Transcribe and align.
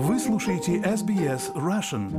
Вы 0.00 0.20
слушаете 0.20 0.76
SBS 0.76 1.52
Russian. 1.56 2.12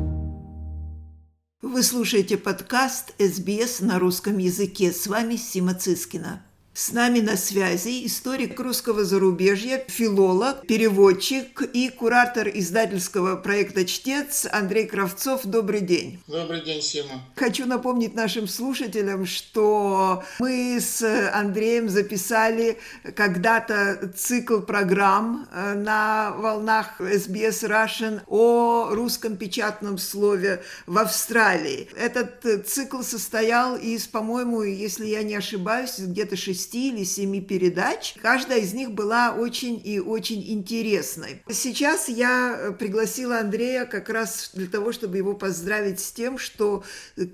Вы 1.61 1.81
слушаете 1.81 2.35
подкаст 2.35 3.13
«СБС 3.17 3.79
на 3.79 3.99
русском 3.99 4.37
языке». 4.37 4.91
С 4.91 5.07
вами 5.07 5.37
Сима 5.37 5.73
Цискина. 5.75 6.43
С 6.79 6.93
нами 6.93 7.19
на 7.19 7.35
связи 7.35 8.05
историк 8.05 8.57
русского 8.57 9.03
зарубежья, 9.03 9.83
филолог, 9.89 10.65
переводчик 10.65 11.61
и 11.61 11.89
куратор 11.89 12.47
издательского 12.47 13.35
проекта 13.35 13.83
«Чтец» 13.83 14.47
Андрей 14.49 14.87
Кравцов. 14.87 15.41
Добрый 15.43 15.81
день. 15.81 16.23
Добрый 16.27 16.63
день, 16.63 16.81
Сима. 16.81 17.25
Хочу 17.35 17.65
напомнить 17.65 18.15
нашим 18.15 18.47
слушателям, 18.47 19.25
что 19.25 20.23
мы 20.39 20.79
с 20.79 21.03
Андреем 21.33 21.89
записали 21.89 22.77
когда-то 23.13 24.13
цикл 24.15 24.61
программ 24.61 25.49
э, 25.51 25.73
на 25.73 26.31
волнах 26.37 27.01
SBS 27.01 27.67
Russian 27.67 28.21
о 28.25 28.91
русском 28.91 29.35
печатном 29.35 29.97
слове 29.97 30.63
в 30.87 30.97
Австралии. 30.97 31.89
Этот 31.97 32.65
цикл 32.65 33.01
состоял 33.01 33.75
из, 33.75 34.07
по-моему, 34.07 34.63
если 34.63 35.07
я 35.07 35.23
не 35.23 35.35
ошибаюсь, 35.35 35.99
где-то 35.99 36.37
шести 36.37 36.68
шести 36.69 36.89
или 36.89 37.03
семи 37.03 37.41
передач. 37.41 38.15
Каждая 38.21 38.59
из 38.59 38.73
них 38.73 38.91
была 38.91 39.33
очень 39.33 39.81
и 39.83 39.99
очень 39.99 40.43
интересной. 40.51 41.41
Сейчас 41.49 42.09
я 42.09 42.55
э, 42.57 42.71
пригласила 42.71 43.39
Андрея 43.39 43.85
как 43.85 44.09
раз 44.09 44.51
для 44.53 44.67
того, 44.67 44.91
чтобы 44.91 45.17
его 45.17 45.33
поздравить 45.33 45.99
с 45.99 46.11
тем, 46.11 46.37
что 46.37 46.83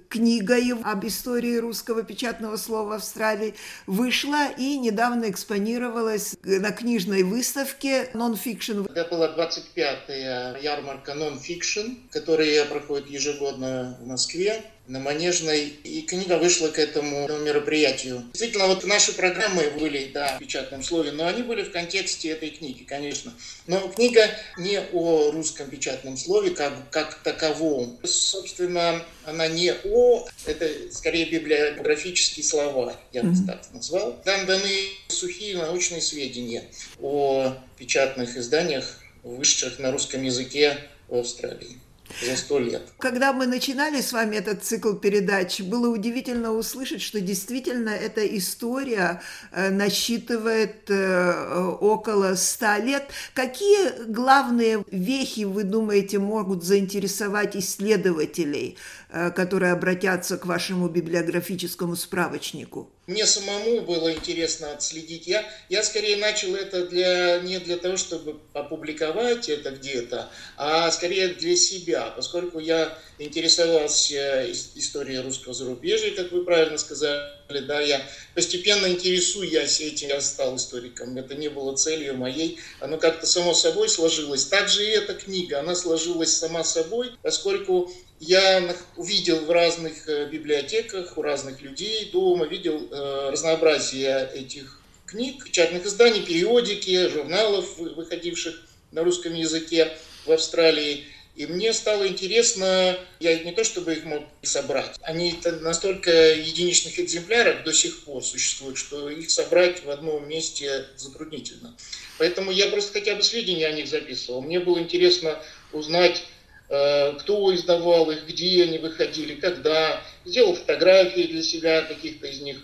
книга 0.10 0.56
об 0.84 1.06
истории 1.06 1.58
русского 1.58 2.04
печатного 2.04 2.56
слова 2.56 2.90
в 2.90 2.92
Австралии 2.94 3.56
вышла 3.88 4.48
и 4.58 4.78
недавно 4.78 5.30
экспонировалась 5.30 6.36
на 6.44 6.72
книжной 6.72 7.24
выставке 7.24 8.10
Non-Fiction. 8.14 8.90
Это 8.90 9.10
была 9.10 9.36
25-я 9.36 10.58
ярмарка 10.60 11.12
Non-Fiction, 11.12 11.98
которая 12.12 12.66
проходит 12.66 13.10
ежегодно 13.10 13.98
в 14.00 14.08
Москве 14.08 14.64
на 14.88 15.00
Манежной, 15.00 15.74
и 15.84 16.02
книга 16.04 16.38
вышла 16.38 16.68
к 16.68 16.78
этому 16.78 17.28
мероприятию. 17.40 18.24
Действительно, 18.34 18.68
вот 18.68 18.84
наши 18.84 19.14
программы 19.14 19.70
были, 19.72 20.12
да, 20.14 20.36
в 20.36 20.40
печатном 20.40 20.84
слове, 20.84 21.12
но 21.12 21.26
они 21.26 21.42
были 21.42 21.64
в 21.64 21.72
контексте 21.72 22.30
этой 22.30 22.50
книги, 22.52 22.84
конечно. 22.84 23.34
Но 23.68 23.80
книга 23.90 24.30
не 24.58 24.80
о 24.80 25.32
русском 25.32 25.70
печатном 25.70 26.18
слове 26.18 26.52
как, 26.52 26.90
как 26.92 27.16
таковом. 27.24 28.00
Собственно, 28.04 29.04
она 29.26 29.48
не 29.48 29.74
о, 29.86 30.28
это 30.46 30.70
скорее 30.92 31.26
библиографические 31.26 32.44
слова, 32.44 32.96
я 33.12 33.24
бы 33.24 33.34
так 33.48 33.62
назвал. 33.74 34.22
Там 34.24 34.46
даны 34.46 34.90
сухие 35.08 35.58
научные 35.58 36.02
сведения 36.02 36.64
о 37.00 37.56
печатных 37.78 38.38
изданиях, 38.38 39.00
вышедших 39.24 39.80
на 39.80 39.92
русском 39.92 40.22
языке 40.22 40.78
в 41.08 41.18
Австралии 41.18 41.80
за 42.22 42.36
сто 42.36 42.60
лет. 42.60 42.82
Когда 43.00 43.34
мы 43.34 43.48
начинали 43.48 44.02
с 44.02 44.14
вами 44.14 44.38
этот 44.38 44.64
цикл 44.64 44.94
передач, 44.94 45.62
было 45.62 45.90
удивительно 45.90 46.54
услышать, 46.54 47.02
что 47.02 47.22
действительно 47.22 47.90
эта 47.90 48.26
история 48.38 49.22
э, 49.52 49.70
насчитывает 49.70 50.90
э, 50.90 51.76
около 51.82 52.36
ста 52.36 52.78
лет. 52.80 53.10
Какие 53.34 54.06
главные 54.08 54.84
вехи, 54.92 55.46
вы 55.46 55.64
думаете, 55.64 56.20
могут 56.20 56.64
заинтересовать 56.64 57.56
исследователей, 57.56 58.78
э, 59.10 59.32
которые 59.32 59.74
обратятся 59.74 60.38
к 60.38 60.46
вашему 60.46 60.88
библиографическому 60.88 61.96
справочнику? 61.96 62.95
Мне 63.08 63.26
самому 63.26 63.82
было 63.82 64.12
интересно 64.12 64.72
отследить. 64.72 65.28
Я, 65.28 65.46
я 65.70 65.84
скорее 65.84 66.18
начал 66.18 66.56
это 66.56 66.86
для, 66.88 67.40
не 67.40 67.60
для 67.60 67.78
того, 67.78 67.98
чтобы 67.98 68.40
опубликовать 68.54 69.48
это 69.48 69.72
где-то, 69.72 70.32
а 70.58 70.90
скорее 70.92 71.30
для 71.30 71.56
себя, 71.56 72.12
поскольку 72.16 72.60
я 72.60 72.98
интересовался 73.20 74.52
историей 74.76 75.20
русского 75.20 75.54
зарубежья, 75.54 76.12
как 76.16 76.32
вы 76.32 76.44
правильно 76.44 76.78
сказали, 76.78 77.36
да, 77.48 77.82
я 77.82 78.02
постепенно 78.34 78.88
интересуясь 78.88 79.80
этим, 79.80 80.10
я 80.10 80.22
стал 80.22 80.56
историком. 80.56 81.18
Это 81.18 81.36
не 81.36 81.50
было 81.50 81.76
целью 81.76 82.16
моей, 82.16 82.60
оно 82.80 82.98
как-то 82.98 83.26
само 83.26 83.54
собой 83.54 83.90
сложилось. 83.90 84.46
Также 84.46 84.86
и 84.86 84.90
эта 84.90 85.14
книга, 85.14 85.60
она 85.60 85.76
сложилась 85.76 86.36
сама 86.36 86.64
собой, 86.64 87.12
поскольку 87.22 87.92
я 88.20 88.76
увидел 88.96 89.40
в 89.46 89.52
разных 89.52 90.08
э, 90.08 90.28
библиотеках, 90.30 91.18
у 91.18 91.22
разных 91.22 91.62
людей 91.62 92.10
дома, 92.12 92.46
видел 92.46 92.88
э, 92.90 93.30
разнообразие 93.32 94.32
этих 94.34 94.82
книг, 95.06 95.44
печатных 95.44 95.86
изданий, 95.86 96.22
периодики, 96.22 97.10
журналов, 97.10 97.78
выходивших 97.78 98.62
на 98.92 99.04
русском 99.04 99.34
языке 99.34 99.92
в 100.26 100.32
Австралии. 100.32 101.06
И 101.36 101.46
мне 101.46 101.74
стало 101.74 102.08
интересно, 102.08 102.98
я 103.20 103.38
не 103.40 103.52
то 103.52 103.64
чтобы 103.64 103.94
их 103.94 104.06
мог 104.06 104.24
собрать, 104.42 104.96
они 105.02 105.38
настолько 105.62 106.12
единичных 106.34 107.00
экземплярах 107.00 107.64
до 107.64 107.74
сих 107.74 108.04
пор 108.06 108.24
существуют, 108.24 108.78
что 108.78 109.10
их 109.10 109.30
собрать 109.30 109.84
в 109.84 109.90
одном 109.90 110.28
месте 110.30 110.86
затруднительно. 110.96 111.76
Поэтому 112.18 112.52
я 112.52 112.68
просто 112.68 112.94
хотя 112.94 113.16
бы 113.16 113.24
сведения 113.24 113.68
о 113.68 113.74
них 113.74 113.88
записывал. 113.88 114.42
Мне 114.42 114.62
было 114.62 114.80
интересно 114.80 115.38
узнать, 115.74 116.24
Э, 116.68 117.14
кто 117.20 117.54
издавал 117.54 118.10
их, 118.10 118.26
где 118.28 118.64
они 118.64 118.80
выходили, 118.80 119.36
когда. 119.36 120.02
Сделал 120.26 120.56
фотографии 120.56 121.28
для 121.28 121.44
себя 121.44 121.84
каких-то 121.84 122.26
из 122.26 122.42
них, 122.42 122.58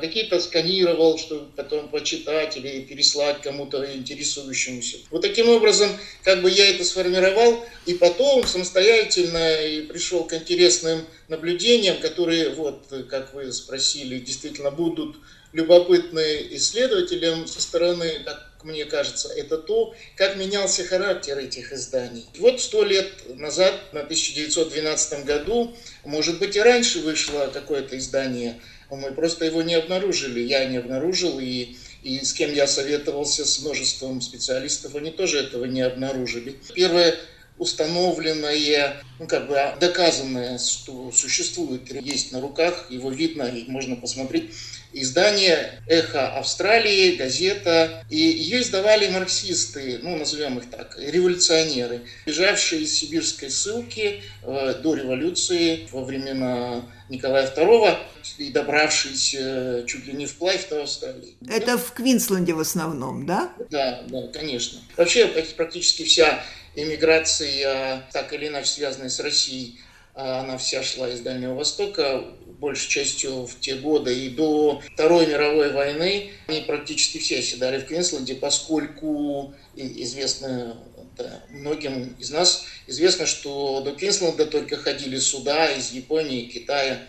какие-то 0.00 0.38
сканировал, 0.40 1.16
чтобы 1.18 1.50
потом 1.56 1.88
почитать 1.88 2.56
или 2.56 2.82
переслать 2.82 3.40
кому-то 3.40 3.82
интересующемуся. 3.94 4.98
Вот 5.10 5.22
таким 5.22 5.48
образом, 5.48 5.90
как 6.22 6.42
бы 6.42 6.50
я 6.50 6.68
это 6.68 6.84
сформировал, 6.84 7.64
и 7.86 7.94
потом 7.94 8.46
самостоятельно 8.46 9.62
и 9.62 9.82
пришел 9.82 10.24
к 10.24 10.34
интересным 10.34 11.06
наблюдениям, 11.28 11.98
которые, 11.98 12.50
вот, 12.50 12.92
как 13.08 13.32
вы 13.32 13.50
спросили, 13.52 14.18
действительно 14.18 14.70
будут 14.70 15.16
любопытны 15.52 16.46
исследователям 16.50 17.46
со 17.46 17.60
стороны, 17.60 18.20
как 18.24 18.50
мне 18.62 18.84
кажется, 18.84 19.32
это 19.34 19.56
то, 19.56 19.94
как 20.16 20.36
менялся 20.36 20.84
характер 20.84 21.38
этих 21.38 21.72
изданий. 21.72 22.26
Вот 22.38 22.60
сто 22.60 22.84
лет 22.84 23.10
назад, 23.36 23.74
на 23.92 24.00
1912 24.00 25.24
году, 25.24 25.74
может 26.04 26.38
быть 26.38 26.56
и 26.56 26.60
раньше 26.60 27.00
вышло 27.00 27.50
какое-то 27.52 27.96
издание, 27.96 28.60
мы 28.96 29.12
просто 29.12 29.44
его 29.44 29.62
не 29.62 29.74
обнаружили, 29.74 30.40
я 30.40 30.64
не 30.66 30.78
обнаружил, 30.78 31.38
и, 31.40 31.76
и 32.02 32.24
с 32.24 32.32
кем 32.32 32.52
я 32.52 32.66
советовался, 32.66 33.44
с 33.44 33.60
множеством 33.60 34.20
специалистов, 34.20 34.94
они 34.94 35.10
тоже 35.10 35.40
этого 35.40 35.64
не 35.64 35.82
обнаружили. 35.82 36.56
Первое 36.74 37.14
установленное, 37.58 39.02
ну, 39.18 39.26
как 39.26 39.46
бы 39.46 39.54
доказанное, 39.78 40.58
что 40.58 41.12
существует, 41.12 41.92
есть 41.92 42.32
на 42.32 42.40
руках, 42.40 42.86
его 42.90 43.10
видно 43.10 43.42
и 43.42 43.70
можно 43.70 43.96
посмотреть 43.96 44.50
издание 44.92 45.82
«Эхо 45.86 46.28
Австралии», 46.36 47.16
газета. 47.16 48.04
И 48.08 48.16
ее 48.16 48.62
издавали 48.62 49.08
марксисты, 49.08 50.00
ну, 50.02 50.16
назовем 50.16 50.58
их 50.58 50.70
так, 50.70 50.98
революционеры, 50.98 52.02
бежавшие 52.26 52.82
из 52.82 52.94
сибирской 52.94 53.50
ссылки 53.50 54.22
э, 54.42 54.74
до 54.82 54.94
революции 54.94 55.88
во 55.92 56.04
времена 56.04 56.82
Николая 57.08 57.52
II 57.52 57.96
и 58.38 58.50
добравшиеся 58.50 59.84
чуть 59.86 60.06
ли 60.06 60.12
не 60.12 60.26
вплавь 60.26 60.68
до 60.68 60.82
Австралии. 60.82 61.34
Это 61.48 61.76
в 61.78 61.92
Квинсленде 61.92 62.54
в 62.54 62.60
основном, 62.60 63.26
да? 63.26 63.52
Да, 63.70 64.02
да, 64.08 64.28
конечно. 64.28 64.80
Вообще 64.96 65.26
практически 65.56 66.04
вся 66.04 66.42
иммиграция, 66.74 68.04
так 68.12 68.32
или 68.32 68.48
иначе 68.48 68.68
связанная 68.68 69.08
с 69.08 69.20
Россией, 69.20 69.80
она 70.14 70.58
вся 70.58 70.82
шла 70.82 71.08
из 71.08 71.20
Дальнего 71.20 71.54
Востока, 71.54 72.24
большей 72.60 72.88
частью 72.88 73.46
в 73.46 73.58
те 73.58 73.76
годы 73.76 74.14
и 74.14 74.28
до 74.28 74.82
Второй 74.92 75.26
мировой 75.26 75.72
войны. 75.72 76.30
Они 76.46 76.60
практически 76.60 77.18
все 77.18 77.38
оседали 77.38 77.80
в 77.80 77.86
Квинсленде, 77.86 78.34
поскольку 78.34 79.54
известно 79.74 80.76
да, 81.16 81.42
многим 81.50 82.14
из 82.18 82.30
нас 82.30 82.66
известно, 82.86 83.26
что 83.26 83.80
до 83.80 83.92
Квинсленда 83.92 84.46
только 84.46 84.76
ходили 84.76 85.18
суда 85.18 85.70
из 85.70 85.92
Японии, 85.92 86.46
Китая, 86.46 87.02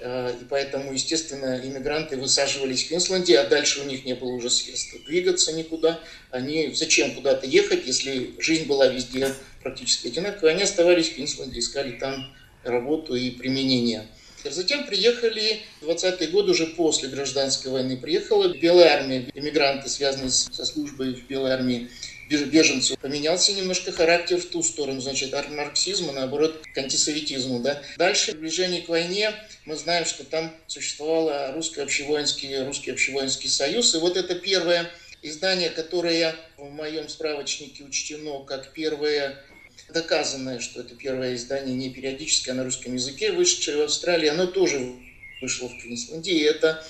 э, 0.00 0.34
и 0.40 0.44
поэтому, 0.44 0.92
естественно, 0.92 1.60
иммигранты 1.64 2.16
высаживались 2.16 2.84
в 2.84 2.88
Квинсленде, 2.88 3.38
а 3.38 3.48
дальше 3.48 3.80
у 3.80 3.84
них 3.84 4.04
не 4.04 4.14
было 4.14 4.30
уже 4.30 4.50
средств 4.50 4.94
двигаться 5.06 5.52
никуда. 5.52 6.00
Они 6.30 6.72
зачем 6.74 7.14
куда-то 7.14 7.46
ехать, 7.46 7.86
если 7.86 8.34
жизнь 8.38 8.66
была 8.66 8.88
везде 8.88 9.34
практически 9.62 10.08
одинаковая. 10.08 10.52
Они 10.52 10.62
оставались 10.62 11.08
в 11.08 11.14
Квинсленде, 11.14 11.58
искали 11.58 11.92
там 11.92 12.32
работу 12.64 13.14
и 13.14 13.30
применение. 13.30 14.06
Затем 14.44 14.86
приехали, 14.86 15.60
в 15.80 15.88
20-е 15.88 16.28
годы, 16.28 16.52
уже 16.52 16.66
после 16.66 17.08
гражданской 17.08 17.70
войны, 17.70 17.96
приехала 17.96 18.48
Белая 18.48 18.98
армия, 18.98 19.30
иммигранты, 19.34 19.88
связанные 19.88 20.30
со 20.30 20.64
службой 20.64 21.14
в 21.14 21.26
Белой 21.26 21.52
армии 21.52 21.88
беженцев. 22.30 22.98
Поменялся 22.98 23.52
немножко 23.52 23.90
характер 23.90 24.38
в 24.38 24.46
ту 24.46 24.62
сторону, 24.62 25.00
значит, 25.00 25.32
от 25.32 25.50
марксизма, 25.50 26.12
наоборот, 26.12 26.62
к 26.74 26.78
антисоветизму. 26.78 27.60
Да? 27.60 27.82
Дальше, 27.96 28.32
приближение 28.32 28.82
к 28.82 28.88
войне, 28.88 29.32
мы 29.64 29.76
знаем, 29.76 30.04
что 30.04 30.24
там 30.24 30.54
существовал 30.66 31.54
русско-общевоинский, 31.54 32.64
русский 32.64 32.90
общевоинский 32.90 33.48
союз, 33.48 33.94
и 33.94 33.98
вот 33.98 34.16
это 34.16 34.34
первое 34.34 34.90
Издание, 35.20 35.70
которое 35.70 36.36
в 36.56 36.70
моем 36.70 37.08
справочнике 37.08 37.82
учтено 37.82 38.44
как 38.44 38.72
первое 38.72 39.42
доказанное, 39.88 40.60
что 40.60 40.80
это 40.80 40.94
первое 40.94 41.34
издание 41.34 41.74
не 41.74 41.90
периодическое 41.90 42.54
на 42.54 42.64
русском 42.64 42.94
языке, 42.94 43.32
вышедшее 43.32 43.78
в 43.78 43.82
Австралии, 43.82 44.28
оно 44.28 44.46
тоже 44.46 44.94
вышло 45.40 45.68
в 45.68 45.78
Квинсленде. 45.80 46.32
И 46.32 46.42
это 46.42 46.84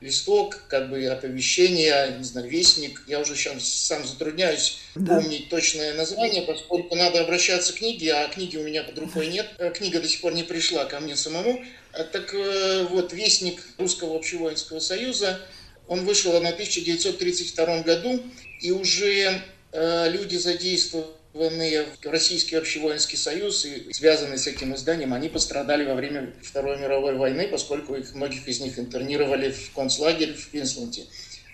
листок, 0.00 0.60
как 0.68 0.90
бы 0.90 1.04
оповещение, 1.06 2.16
не 2.18 2.24
знаю, 2.24 2.48
вестник. 2.48 3.02
Я 3.06 3.20
уже 3.20 3.34
сейчас 3.34 3.64
сам 3.64 4.06
затрудняюсь 4.06 4.78
да. 4.94 5.16
помнить 5.16 5.48
точное 5.48 5.94
название, 5.94 6.42
поскольку 6.42 6.94
надо 6.94 7.20
обращаться 7.20 7.72
к 7.72 7.76
книге, 7.76 8.14
а 8.14 8.28
книги 8.28 8.56
у 8.56 8.62
меня 8.62 8.82
под 8.82 8.98
рукой 8.98 9.28
нет. 9.28 9.46
Э, 9.58 9.70
книга 9.70 10.00
до 10.00 10.08
сих 10.08 10.20
пор 10.20 10.34
не 10.34 10.42
пришла 10.42 10.84
ко 10.84 11.00
мне 11.00 11.16
самому. 11.16 11.64
А 11.92 12.04
так 12.04 12.34
э, 12.34 12.86
вот, 12.90 13.12
вестник 13.12 13.62
Русского 13.78 14.16
общевоинского 14.16 14.80
союза, 14.80 15.40
он 15.88 16.04
вышел 16.04 16.32
на 16.32 16.50
1932 16.50 17.82
году, 17.82 18.22
и 18.60 18.70
уже 18.70 19.42
э, 19.72 20.10
люди 20.10 20.36
задействованы 20.36 21.08
в 21.34 21.90
Российский 22.04 22.54
общевоинский 22.54 23.18
союз 23.18 23.64
и 23.64 23.92
связанные 23.92 24.38
с 24.38 24.46
этим 24.46 24.74
изданием, 24.74 25.12
они 25.12 25.28
пострадали 25.28 25.84
во 25.84 25.94
время 25.94 26.32
Второй 26.42 26.78
мировой 26.78 27.16
войны, 27.16 27.48
поскольку 27.48 27.96
их, 27.96 28.14
многих 28.14 28.46
из 28.46 28.60
них 28.60 28.78
интернировали 28.78 29.50
в 29.50 29.72
концлагерь 29.72 30.32
в 30.32 30.50
Квинсленде 30.50 31.02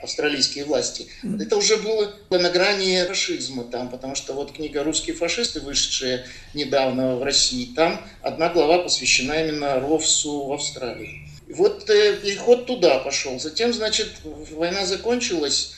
австралийские 0.03 0.65
власти. 0.65 1.09
Это 1.41 1.57
уже 1.57 1.77
было 1.79 2.15
на 2.31 2.51
грани 2.51 3.05
фашизма 3.07 3.65
там, 3.65 3.91
потому 3.91 4.15
что 4.15 4.35
вот 4.35 4.53
книга 4.53 4.83
«Русские 4.83 5.17
фашисты», 5.17 5.61
вышедшая 5.61 6.27
недавно 6.55 7.17
в 7.17 7.23
России, 7.23 7.73
там 7.75 8.01
одна 8.23 8.49
глава 8.51 8.79
посвящена 8.79 9.45
именно 9.45 9.81
Ровсу 9.81 10.47
в 10.47 10.53
Австралии. 10.53 11.29
И 11.49 11.53
вот 11.53 11.89
э, 11.91 12.17
переход 12.23 12.67
туда 12.67 12.99
пошел. 13.01 13.39
Затем, 13.41 13.73
значит, 13.73 14.09
война 14.25 14.87
закончилась, 14.87 15.75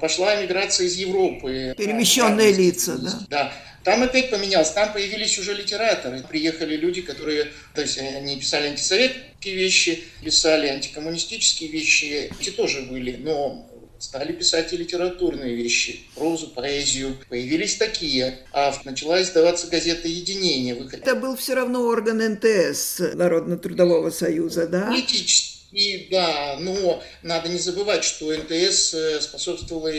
пошла 0.00 0.40
эмиграция 0.40 0.86
из 0.86 0.96
Европы. 0.96 1.74
Перемещенные 1.76 2.52
там, 2.52 2.60
лица, 2.60 2.98
да? 2.98 3.12
Да. 3.28 3.52
Там 3.84 4.02
опять 4.02 4.30
поменялось, 4.30 4.70
там 4.70 4.92
появились 4.94 5.38
уже 5.38 5.52
литераторы. 5.52 6.22
Приехали 6.22 6.74
люди, 6.76 7.02
которые, 7.02 7.48
то 7.74 7.82
есть 7.82 7.98
они 7.98 8.38
писали 8.38 8.68
антисоветские 8.68 9.54
вещи, 9.54 10.04
писали 10.22 10.68
антикоммунистические 10.68 11.70
вещи, 11.70 12.32
эти 12.40 12.50
тоже 12.50 12.82
были, 12.82 13.16
но 13.16 13.68
стали 13.98 14.32
писать 14.32 14.72
и 14.72 14.76
литературные 14.76 15.54
вещи, 15.54 16.00
прозу, 16.14 16.48
поэзию. 16.48 17.16
Появились 17.28 17.76
такие. 17.76 18.38
А 18.52 18.74
начала 18.84 19.20
издаваться 19.22 19.66
газета 19.66 20.08
«Единение». 20.08 20.76
Это 20.92 21.14
был 21.14 21.36
все 21.36 21.54
равно 21.54 21.82
орган 21.82 22.18
НТС, 22.18 23.00
Народно-трудового 23.14 24.10
союза, 24.10 24.66
да? 24.66 24.86
Политический 24.86 25.53
и 25.74 26.08
да, 26.10 26.56
но 26.60 27.02
надо 27.22 27.48
не 27.48 27.58
забывать, 27.58 28.04
что 28.04 28.32
НТС 28.32 28.94
э, 28.94 29.20
способствовало 29.20 29.90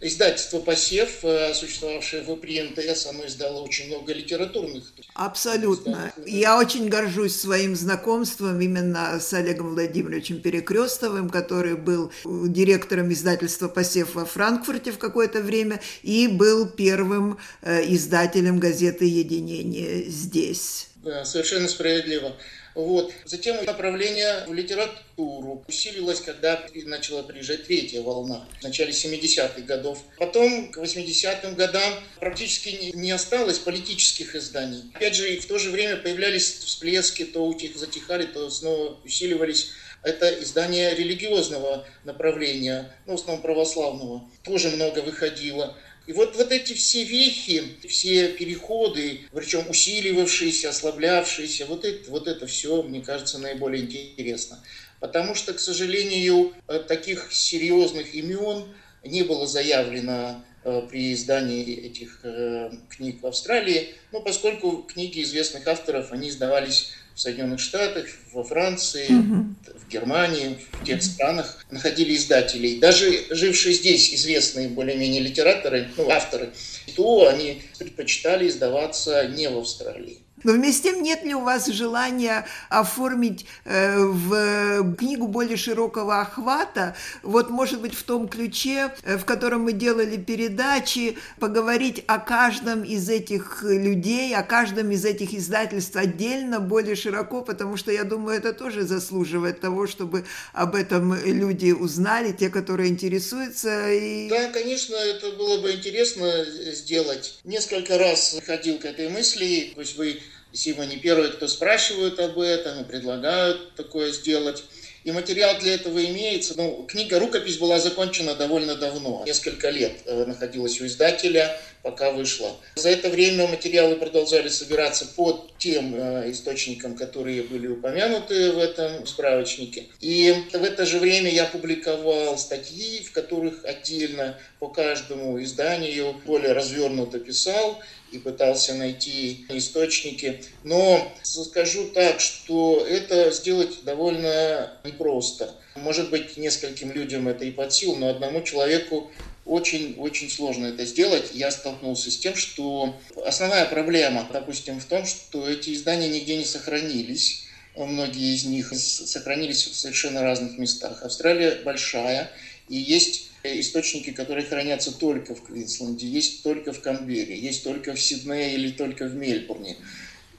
издательство 0.00 0.60
«Посев», 0.60 1.24
э, 1.24 1.52
существовавшее 1.54 2.22
в 2.22 2.36
при 2.36 2.62
НТС, 2.62 3.06
оно 3.06 3.26
издало 3.26 3.62
очень 3.62 3.88
много 3.88 4.12
литературных. 4.12 4.92
Абсолютно. 5.14 6.12
Я 6.26 6.58
очень 6.58 6.88
горжусь 6.88 7.34
своим 7.34 7.74
знакомством 7.74 8.60
именно 8.60 9.18
с 9.18 9.32
Олегом 9.32 9.74
Владимировичем 9.74 10.40
Перекрестовым, 10.40 11.30
который 11.30 11.76
был 11.76 12.12
директором 12.24 13.12
издательства 13.12 13.68
«Посев» 13.68 14.14
во 14.14 14.24
Франкфурте 14.26 14.92
в 14.92 14.98
какое-то 14.98 15.40
время 15.40 15.80
и 16.02 16.28
был 16.28 16.68
первым 16.68 17.38
э, 17.62 17.82
издателем 17.86 18.60
газеты 18.60 19.06
«Единение» 19.06 20.04
здесь. 20.04 20.88
Да, 20.96 21.24
совершенно 21.24 21.68
справедливо. 21.68 22.36
Вот. 22.74 23.12
Затем 23.24 23.64
направление 23.64 24.44
в 24.46 24.52
литературу 24.52 25.64
усилилось, 25.68 26.20
когда 26.20 26.64
начала 26.86 27.22
приезжать 27.22 27.66
третья 27.66 28.02
волна 28.02 28.46
в 28.60 28.62
начале 28.62 28.90
70-х 28.90 29.60
годов. 29.62 30.02
Потом 30.18 30.70
к 30.72 30.78
80-м 30.78 31.54
годам 31.54 31.94
практически 32.18 32.90
не 32.94 33.12
осталось 33.12 33.58
политических 33.58 34.34
изданий. 34.34 34.90
Опять 34.94 35.14
же, 35.14 35.38
в 35.38 35.46
то 35.46 35.58
же 35.58 35.70
время 35.70 35.96
появлялись 35.96 36.58
всплески, 36.64 37.24
то 37.24 37.46
утих, 37.46 37.76
затихали, 37.76 38.26
то 38.26 38.50
снова 38.50 38.98
усиливались 39.04 39.70
это 40.04 40.28
издание 40.42 40.94
религиозного 40.94 41.86
направления, 42.04 42.92
ну, 43.06 43.16
в 43.16 43.20
основном 43.20 43.42
православного, 43.42 44.28
тоже 44.42 44.68
много 44.70 44.98
выходило. 45.00 45.76
И 46.06 46.12
вот, 46.12 46.36
вот 46.36 46.52
эти 46.52 46.74
все 46.74 47.04
вехи, 47.04 47.62
все 47.88 48.28
переходы, 48.28 49.20
причем 49.32 49.68
усиливавшиеся, 49.68 50.68
ослаблявшиеся, 50.68 51.64
вот 51.66 51.84
это, 51.84 52.10
вот 52.10 52.28
это 52.28 52.46
все, 52.46 52.82
мне 52.82 53.00
кажется, 53.00 53.38
наиболее 53.38 53.84
интересно. 53.84 54.62
Потому 55.00 55.34
что, 55.34 55.54
к 55.54 55.60
сожалению, 55.60 56.52
э, 56.68 56.78
таких 56.80 57.32
серьезных 57.32 58.14
имен 58.14 58.64
не 59.02 59.22
было 59.22 59.46
заявлено 59.46 60.44
э, 60.62 60.82
при 60.90 61.14
издании 61.14 61.86
этих 61.86 62.20
э, 62.22 62.70
книг 62.90 63.22
в 63.22 63.26
Австралии, 63.26 63.94
ну, 64.12 64.20
поскольку 64.20 64.82
книги 64.82 65.22
известных 65.22 65.66
авторов, 65.66 66.12
они 66.12 66.28
издавались 66.28 66.92
в 67.14 67.20
Соединенных 67.20 67.60
Штатах, 67.60 68.06
во 68.32 68.42
Франции, 68.42 69.06
угу. 69.06 69.54
в 69.78 69.88
Германии, 69.88 70.58
в 70.72 70.84
тех 70.84 71.02
странах 71.02 71.64
находили 71.70 72.16
издателей. 72.16 72.80
Даже 72.80 73.24
жившие 73.30 73.74
здесь 73.74 74.12
известные 74.12 74.68
более-менее 74.68 75.20
литераторы, 75.20 75.88
ну, 75.96 76.10
авторы, 76.10 76.50
то 76.96 77.28
они 77.28 77.62
предпочитали 77.78 78.48
издаваться 78.48 79.28
не 79.28 79.48
в 79.48 79.58
Австралии. 79.58 80.23
Но 80.44 80.52
вместе 80.52 80.74
с 80.74 80.80
тем 80.82 81.02
нет 81.02 81.24
ли 81.24 81.34
у 81.34 81.40
вас 81.40 81.66
желания 81.66 82.46
оформить 82.68 83.46
э, 83.64 83.98
в 83.98 84.94
книгу 84.96 85.26
более 85.28 85.56
широкого 85.56 86.20
охвата, 86.20 86.94
вот 87.22 87.48
может 87.50 87.80
быть 87.80 87.94
в 87.94 88.02
том 88.02 88.28
ключе, 88.28 88.92
э, 89.02 89.16
в 89.16 89.24
котором 89.24 89.62
мы 89.62 89.72
делали 89.72 90.16
передачи, 90.16 91.16
поговорить 91.40 92.04
о 92.06 92.18
каждом 92.18 92.82
из 92.82 93.08
этих 93.08 93.62
людей, 93.62 94.34
о 94.36 94.42
каждом 94.42 94.90
из 94.90 95.04
этих 95.04 95.32
издательств 95.32 95.96
отдельно, 95.96 96.60
более 96.60 96.96
широко, 96.96 97.40
потому 97.40 97.76
что 97.76 97.90
я 97.90 98.04
думаю, 98.04 98.36
это 98.36 98.52
тоже 98.52 98.82
заслуживает 98.82 99.60
того, 99.60 99.86
чтобы 99.86 100.24
об 100.52 100.74
этом 100.74 101.14
люди 101.24 101.72
узнали, 101.72 102.32
те, 102.32 102.50
которые 102.50 102.90
интересуются. 102.90 103.90
И... 103.90 104.28
Да, 104.28 104.48
конечно, 104.48 104.94
это 104.94 105.32
было 105.32 105.62
бы 105.62 105.72
интересно 105.72 106.44
сделать. 106.72 107.38
Несколько 107.44 107.96
раз 107.96 108.38
ходил 108.46 108.78
к 108.78 108.84
этой 108.84 109.08
мысли, 109.08 109.72
то 109.74 109.80
есть 109.80 109.96
вы 109.96 110.20
Сима 110.54 110.86
не 110.86 110.96
первые, 110.96 111.32
кто 111.32 111.48
спрашивают 111.48 112.20
об 112.20 112.38
этом 112.38 112.80
и 112.80 112.84
предлагают 112.84 113.74
такое 113.74 114.12
сделать. 114.12 114.64
И 115.02 115.12
материал 115.12 115.58
для 115.58 115.74
этого 115.74 116.02
имеется. 116.02 116.54
Ну, 116.56 116.86
книга 116.88 117.18
«Рукопись» 117.18 117.58
была 117.58 117.78
закончена 117.78 118.34
довольно 118.34 118.74
давно. 118.74 119.22
Несколько 119.26 119.68
лет 119.68 119.92
э, 120.06 120.24
находилась 120.24 120.80
у 120.80 120.86
издателя, 120.86 121.60
пока 121.82 122.10
вышла. 122.10 122.56
За 122.76 122.88
это 122.88 123.10
время 123.10 123.46
материалы 123.46 123.96
продолжали 123.96 124.48
собираться 124.48 125.04
по 125.14 125.46
тем 125.58 125.94
э, 125.94 126.30
источникам, 126.30 126.96
которые 126.96 127.42
были 127.42 127.66
упомянуты 127.66 128.52
в 128.52 128.58
этом 128.58 129.06
справочнике. 129.06 129.88
И 130.00 130.34
в 130.50 130.64
это 130.64 130.86
же 130.86 130.98
время 130.98 131.30
я 131.30 131.44
публиковал 131.44 132.38
статьи, 132.38 133.02
в 133.02 133.12
которых 133.12 133.62
отдельно 133.66 134.38
по 134.58 134.68
каждому 134.68 135.42
изданию 135.42 136.14
более 136.24 136.52
развернуто 136.52 137.18
писал 137.18 137.78
и 138.14 138.18
пытался 138.18 138.74
найти 138.74 139.46
источники. 139.48 140.42
Но 140.62 141.12
скажу 141.22 141.88
так, 141.88 142.20
что 142.20 142.86
это 142.88 143.30
сделать 143.30 143.84
довольно 143.84 144.72
непросто. 144.84 145.54
Может 145.76 146.10
быть, 146.10 146.36
нескольким 146.36 146.92
людям 146.92 147.28
это 147.28 147.44
и 147.44 147.50
под 147.50 147.72
силу, 147.72 147.96
но 147.96 148.08
одному 148.08 148.42
человеку 148.42 149.10
очень-очень 149.44 150.30
сложно 150.30 150.66
это 150.66 150.84
сделать. 150.86 151.30
Я 151.32 151.50
столкнулся 151.50 152.10
с 152.10 152.16
тем, 152.16 152.34
что 152.34 152.96
основная 153.26 153.66
проблема, 153.66 154.28
допустим, 154.32 154.80
в 154.80 154.84
том, 154.84 155.04
что 155.04 155.48
эти 155.48 155.74
издания 155.74 156.08
нигде 156.08 156.36
не 156.36 156.44
сохранились. 156.44 157.44
Многие 157.76 158.34
из 158.34 158.44
них 158.44 158.72
сохранились 158.72 159.66
в 159.66 159.74
совершенно 159.74 160.22
разных 160.22 160.58
местах. 160.58 161.02
Австралия 161.02 161.56
большая, 161.64 162.30
и 162.68 162.76
есть 162.76 163.30
источники, 163.42 164.10
которые 164.10 164.46
хранятся 164.46 164.92
только 164.92 165.34
в 165.34 165.42
Квинсленде, 165.42 166.06
есть 166.06 166.42
только 166.42 166.72
в 166.72 166.80
Канберре, 166.80 167.38
есть 167.38 167.62
только 167.62 167.94
в 167.94 168.00
Сиднее 168.00 168.54
или 168.54 168.70
только 168.70 169.06
в 169.06 169.14
Мельбурне. 169.14 169.76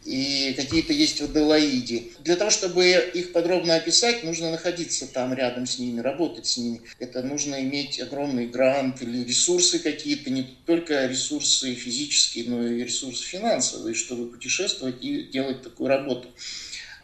И 0.05 0.53
какие-то 0.55 0.93
есть 0.93 1.19
в 1.19 1.25
Аделаиде. 1.25 2.03
Для 2.19 2.35
того, 2.35 2.51
чтобы 2.51 2.85
их 2.85 3.31
подробно 3.31 3.75
описать, 3.75 4.23
нужно 4.23 4.51
находиться 4.51 5.07
там 5.07 5.33
рядом 5.33 5.65
с 5.65 5.79
ними, 5.79 5.99
работать 5.99 6.45
с 6.45 6.57
ними. 6.57 6.81
Это 6.99 7.23
нужно 7.23 7.63
иметь 7.63 7.99
огромный 7.99 8.45
грант 8.45 9.01
или 9.01 9.23
ресурсы 9.23 9.79
какие-то, 9.79 10.29
не 10.29 10.43
только 10.67 11.07
ресурсы 11.07 11.73
физические, 11.73 12.45
но 12.47 12.67
и 12.67 12.83
ресурсы 12.83 13.23
финансовые, 13.23 13.95
чтобы 13.95 14.29
путешествовать 14.29 15.03
и 15.03 15.23
делать 15.23 15.63
такую 15.63 15.89
работу. 15.89 16.29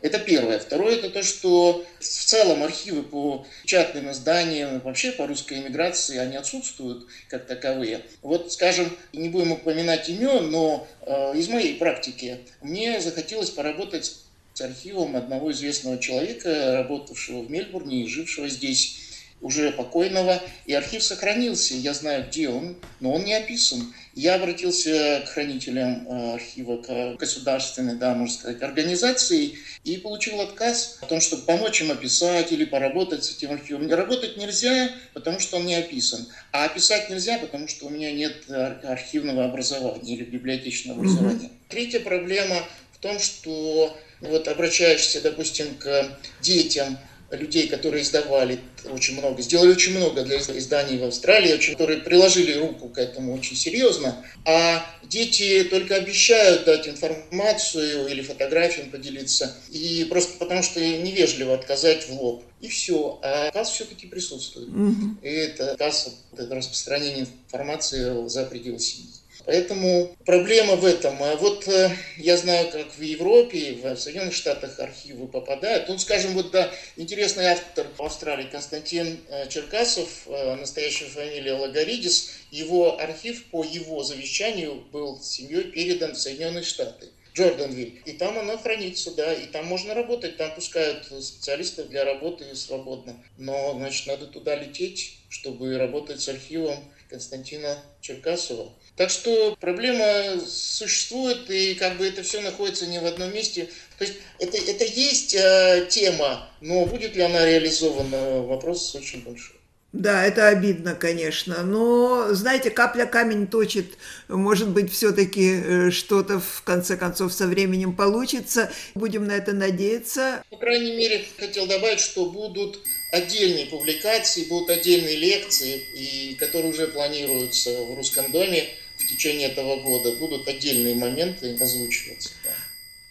Это 0.01 0.17
первое. 0.19 0.59
Второе– 0.59 0.95
это 0.97 1.09
то, 1.09 1.21
что 1.21 1.85
в 1.99 2.03
целом 2.03 2.63
архивы 2.63 3.03
по 3.03 3.45
печатным 3.63 4.11
изданиям, 4.11 4.79
вообще 4.79 5.11
по 5.11 5.27
русской 5.27 5.59
эмиграции, 5.59 6.17
они 6.17 6.37
отсутствуют 6.37 7.07
как 7.29 7.45
таковые. 7.45 8.01
Вот, 8.21 8.51
скажем, 8.51 8.89
не 9.13 9.29
будем 9.29 9.51
упоминать 9.51 10.09
имен, 10.09 10.49
но 10.49 10.87
э, 11.01 11.37
из 11.37 11.49
моей 11.49 11.75
практики 11.75 12.39
мне 12.61 12.99
захотелось 12.99 13.51
поработать 13.51 14.15
с 14.53 14.61
архивом 14.61 15.15
одного 15.15 15.51
известного 15.51 15.97
человека, 15.99 16.77
работавшего 16.77 17.41
в 17.41 17.51
Мельбурне 17.51 18.03
и 18.03 18.07
жившего 18.07 18.49
здесь. 18.49 19.10
Уже 19.41 19.71
покойного, 19.71 20.41
и 20.65 20.73
архив 20.73 21.03
сохранился, 21.03 21.73
я 21.73 21.93
знаю, 21.93 22.27
где 22.27 22.49
он, 22.49 22.77
но 22.99 23.13
он 23.13 23.25
не 23.25 23.33
описан. 23.33 23.93
Я 24.13 24.35
обратился 24.35 25.23
к 25.25 25.29
хранителям 25.29 26.07
э, 26.07 26.33
архива, 26.33 26.77
к 26.77 27.17
государственной, 27.17 27.95
да, 27.95 28.13
можно 28.13 28.35
сказать, 28.35 28.61
организации, 28.61 29.57
и 29.83 29.97
получил 29.97 30.41
отказ 30.41 30.99
о 31.01 31.05
том, 31.07 31.21
чтобы 31.21 31.43
помочь 31.43 31.81
им 31.81 31.91
описать 31.91 32.51
или 32.51 32.65
поработать 32.65 33.23
с 33.23 33.31
этим 33.31 33.51
архивом. 33.51 33.89
Работать 33.89 34.37
нельзя, 34.37 34.91
потому 35.13 35.39
что 35.39 35.57
он 35.57 35.65
не 35.65 35.75
описан, 35.75 36.27
а 36.51 36.65
описать 36.65 37.09
нельзя, 37.09 37.37
потому 37.39 37.67
что 37.67 37.87
у 37.87 37.89
меня 37.89 38.11
нет 38.11 38.49
архивного 38.83 39.45
образования 39.45 40.13
или 40.13 40.23
библиотечного 40.23 40.99
образования. 40.99 41.45
Mm-hmm. 41.45 41.69
Третья 41.69 41.99
проблема 42.01 42.57
в 42.93 42.99
том, 42.99 43.17
что 43.17 43.97
вот 44.19 44.47
обращаешься, 44.47 45.21
допустим, 45.21 45.75
к 45.75 46.19
детям, 46.41 46.97
людей, 47.37 47.67
которые 47.67 48.03
издавали 48.03 48.59
очень 48.89 49.17
много, 49.17 49.41
сделали 49.41 49.71
очень 49.71 49.95
много 49.97 50.23
для 50.23 50.37
изданий 50.37 50.97
в 50.97 51.03
Австралии, 51.03 51.53
очень, 51.53 51.73
которые 51.73 51.99
приложили 51.99 52.53
руку 52.53 52.89
к 52.89 52.97
этому 52.97 53.33
очень 53.33 53.55
серьезно, 53.55 54.23
а 54.45 54.85
дети 55.03 55.63
только 55.69 55.95
обещают 55.95 56.65
дать 56.65 56.87
информацию 56.87 58.07
или 58.07 58.21
фотографиям 58.21 58.89
поделиться, 58.89 59.55
и 59.69 60.05
просто 60.09 60.37
потому 60.37 60.63
что 60.63 60.79
невежливо 60.79 61.53
отказать 61.53 62.07
в 62.07 62.13
лоб. 62.13 62.43
И 62.59 62.67
все. 62.67 63.19
А 63.23 63.47
отказ 63.47 63.71
все-таки 63.71 64.05
присутствует. 64.05 64.69
Mm-hmm. 64.69 65.23
И 65.23 65.29
это 65.29 65.71
отказ, 65.71 66.15
это 66.37 66.55
распространение 66.55 67.27
информации 67.45 68.27
за 68.27 68.45
пределы 68.45 68.79
семьи. 68.79 69.09
Поэтому 69.45 70.15
проблема 70.25 70.75
в 70.75 70.85
этом. 70.85 71.21
А 71.21 71.35
вот 71.35 71.67
э, 71.67 71.89
я 72.17 72.37
знаю, 72.37 72.69
как 72.69 72.93
в 72.93 73.01
Европе, 73.01 73.73
в 73.81 73.95
Соединенных 73.95 74.33
Штатах 74.33 74.79
архивы 74.79 75.27
попадают. 75.27 75.87
Ну, 75.89 75.97
скажем, 75.97 76.33
вот 76.33 76.51
да, 76.51 76.71
интересный 76.95 77.47
автор 77.47 77.87
Австралии 77.97 78.47
Константин 78.51 79.19
э, 79.29 79.47
Черкасов, 79.49 80.27
э, 80.27 80.55
настоящая 80.55 81.05
фамилия 81.05 81.53
Лагаридис, 81.53 82.31
его 82.51 82.99
архив 82.99 83.45
по 83.45 83.63
его 83.63 84.03
завещанию 84.03 84.83
был 84.91 85.19
семьей 85.21 85.63
передан 85.63 86.13
в 86.13 86.19
Соединенные 86.19 86.63
Штаты. 86.63 87.09
Джорданвиль. 87.33 88.01
И 88.05 88.11
там 88.13 88.37
оно 88.37 88.57
хранится, 88.57 89.11
да, 89.11 89.33
и 89.33 89.45
там 89.45 89.65
можно 89.65 89.93
работать, 89.93 90.37
там 90.37 90.53
пускают 90.53 91.05
специалистов 91.05 91.87
для 91.87 92.03
работы 92.03 92.53
свободно. 92.55 93.23
Но, 93.37 93.73
значит, 93.75 94.07
надо 94.07 94.27
туда 94.27 94.55
лететь, 94.55 95.17
чтобы 95.29 95.77
работать 95.77 96.21
с 96.21 96.27
архивом 96.27 96.75
Константина 97.09 97.77
Черкасова. 98.01 98.73
Так 98.95 99.09
что 99.09 99.55
проблема 99.59 100.39
существует, 100.45 101.49
и 101.49 101.75
как 101.75 101.97
бы 101.97 102.05
это 102.05 102.23
все 102.23 102.41
находится 102.41 102.87
не 102.87 102.99
в 102.99 103.05
одном 103.05 103.33
месте. 103.33 103.69
То 103.97 104.05
есть 104.05 104.17
это, 104.39 104.57
это 104.57 104.83
есть 104.83 105.33
э, 105.33 105.87
тема, 105.89 106.49
но 106.59 106.85
будет 106.85 107.15
ли 107.15 107.21
она 107.21 107.45
реализована, 107.45 108.41
вопрос 108.41 108.93
очень 108.95 109.23
большой. 109.23 109.61
Да, 109.93 110.25
это 110.25 110.47
обидно, 110.47 110.95
конечно, 110.95 111.63
но, 111.63 112.33
знаете, 112.33 112.69
капля 112.69 113.05
камень 113.05 113.45
точит, 113.45 113.97
может 114.29 114.69
быть, 114.69 114.89
все-таки 114.89 115.51
э, 115.51 115.91
что-то 115.91 116.39
в 116.39 116.61
конце 116.63 116.95
концов 116.95 117.33
со 117.33 117.45
временем 117.45 117.93
получится, 117.93 118.71
будем 118.95 119.27
на 119.27 119.33
это 119.33 119.51
надеяться. 119.51 120.43
По 120.49 120.55
крайней 120.55 120.95
мере, 120.95 121.25
хотел 121.37 121.67
добавить, 121.67 121.99
что 121.99 122.25
будут 122.27 122.79
отдельные 123.11 123.65
публикации, 123.65 124.45
будут 124.45 124.69
отдельные 124.69 125.17
лекции, 125.17 125.81
и, 125.93 126.35
которые 126.35 126.71
уже 126.71 126.87
планируются 126.87 127.71
в 127.83 127.93
Русском 127.95 128.31
доме 128.31 128.69
в 129.01 129.07
течение 129.07 129.49
этого 129.49 129.81
года, 129.81 130.13
будут 130.13 130.47
отдельные 130.47 130.95
моменты 130.95 131.57
озвучиваться. 131.59 132.31
Да. 132.43 132.51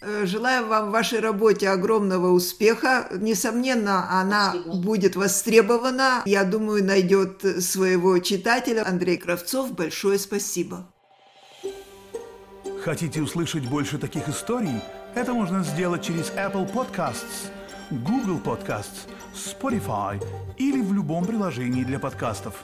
Э, 0.03 0.25
желаю 0.25 0.65
вам 0.65 0.89
в 0.89 0.91
вашей 0.91 1.19
работе 1.19 1.69
огромного 1.69 2.31
успеха. 2.31 3.07
Несомненно, 3.11 4.09
она 4.09 4.51
Спасибо. 4.51 4.75
будет 4.75 5.15
востребована. 5.15 6.23
Я 6.25 6.43
думаю, 6.43 6.83
найдет 6.83 7.41
своего 7.63 8.17
читателя. 8.19 8.87
Андрей 8.87 9.17
Кравцов, 9.17 9.73
большое 9.73 10.17
спасибо. 10.17 10.87
Хотите 12.83 13.21
услышать 13.21 13.67
больше 13.67 13.99
таких 13.99 14.27
историй? 14.27 14.81
Это 15.13 15.33
можно 15.33 15.63
сделать 15.63 16.03
через 16.03 16.31
Apple 16.31 16.71
Podcasts, 16.73 17.51
Google 17.91 18.39
Podcasts, 18.43 19.05
Spotify 19.35 20.19
или 20.57 20.81
в 20.81 20.93
любом 20.93 21.25
приложении 21.25 21.83
для 21.83 21.99
подкастов. 21.99 22.55